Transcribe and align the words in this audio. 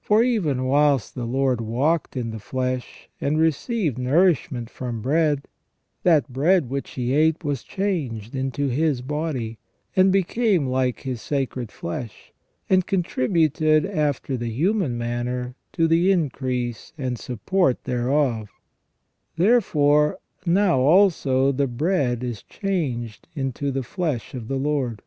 For 0.00 0.22
even 0.22 0.66
whilst 0.66 1.16
the 1.16 1.24
Lord 1.26 1.60
walked 1.60 2.16
in 2.16 2.30
the 2.30 2.38
flesh, 2.38 3.08
and 3.20 3.40
received 3.40 3.98
nourishment 3.98 4.70
from 4.70 5.02
bread, 5.02 5.48
that 6.04 6.32
bread 6.32 6.70
which 6.70 6.90
He 6.92 7.12
ate 7.12 7.42
was 7.42 7.64
changed 7.64 8.36
into 8.36 8.68
His 8.68 9.02
body, 9.02 9.58
and 9.96 10.12
became 10.12 10.68
like 10.68 11.00
His 11.00 11.20
sacred 11.20 11.72
flesh, 11.72 12.32
and 12.70 12.86
contributed 12.86 13.84
after 13.84 14.36
the 14.36 14.48
human 14.52 14.96
manner 14.96 15.56
to 15.72 15.88
the 15.88 16.12
increase 16.12 16.92
and 16.96 17.18
support 17.18 17.82
thereof 17.82 18.50
Therefore, 19.36 20.20
now 20.46 20.78
also 20.78 21.50
the 21.50 21.66
bread 21.66 22.22
is 22.22 22.44
changed 22.44 23.26
into 23.34 23.72
the 23.72 23.82
flesh 23.82 24.34
of 24.34 24.46
the 24.46 24.54
Lord." 24.54 25.02